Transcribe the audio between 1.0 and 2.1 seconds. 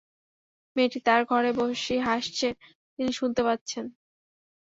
তার ঘরে বসেই